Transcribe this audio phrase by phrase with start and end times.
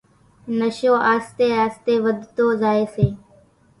[0.59, 3.07] نشو آستي آستي وڌتو زائي سي،